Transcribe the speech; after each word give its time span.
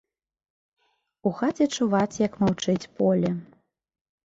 У 1.27 1.33
хаце 1.41 1.67
чуваць, 1.77 2.19
як 2.27 2.41
маўчыць 2.47 2.89
поле. 2.97 3.29